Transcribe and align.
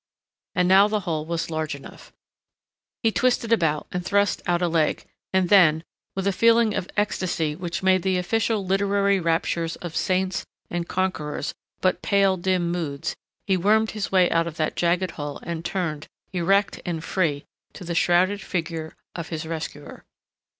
And 0.55 0.67
now 0.67 0.87
the 0.87 1.01
hole 1.01 1.27
was 1.27 1.51
large 1.51 1.75
enough. 1.75 2.11
He 3.03 3.11
twisted 3.11 3.53
about 3.53 3.85
and 3.91 4.03
thrust 4.03 4.41
out 4.47 4.63
a 4.63 4.67
leg, 4.67 5.05
and 5.31 5.47
then, 5.47 5.83
with 6.15 6.25
a 6.25 6.31
feeling 6.33 6.73
of 6.73 6.89
ecstasy 6.97 7.55
which 7.55 7.83
made 7.83 8.01
the 8.01 8.17
official 8.17 8.65
literary 8.65 9.19
raptures 9.19 9.75
of 9.75 9.95
saints 9.95 10.43
and 10.71 10.89
conquerors 10.89 11.53
but 11.81 12.01
pale, 12.01 12.35
dim 12.35 12.71
moods, 12.71 13.15
he 13.45 13.55
wormed 13.55 13.91
his 13.91 14.11
way 14.11 14.27
out 14.31 14.47
of 14.47 14.57
that 14.57 14.75
jagged 14.75 15.11
hole 15.11 15.37
and 15.43 15.63
turned, 15.63 16.07
erect 16.33 16.81
and 16.83 17.03
free, 17.03 17.45
to 17.73 17.83
the 17.83 17.93
shrouded 17.93 18.41
figure 18.41 18.95
of 19.13 19.29
his 19.29 19.45
rescuer. 19.45 20.03